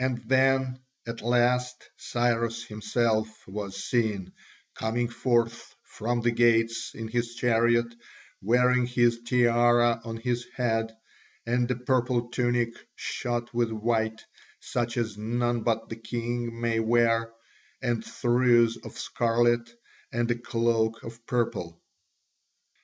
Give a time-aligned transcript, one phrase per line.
[0.00, 4.32] And then at last Cyrus himself was seen,
[4.74, 7.86] coming forth from the gates in his chariot,
[8.40, 10.96] wearing his tiara on his head,
[11.46, 14.22] and a purple tunic shot with white,
[14.58, 17.32] such as none but the king may wear,
[17.80, 19.70] and trews of scarlet,
[20.12, 21.80] and a cloak of purple.